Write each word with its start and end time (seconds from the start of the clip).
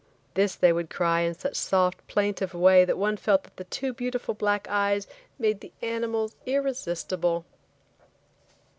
This 0.33 0.55
they 0.55 0.73
would 0.73 0.89
cry 0.89 1.21
in 1.21 1.35
such 1.35 1.51
a 1.51 1.53
soft 1.53 2.07
plaintive 2.07 2.55
way 2.55 2.85
that 2.85 2.97
one 2.97 3.17
felt 3.17 3.55
the 3.57 3.65
"two 3.65 3.93
beautiful 3.93 4.33
black 4.33 4.65
eyes" 4.67 5.05
made 5.37 5.59
the 5.59 5.73
animals 5.83 6.35
irresistible. 6.47 7.45